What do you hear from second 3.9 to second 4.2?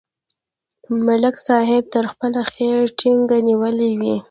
وي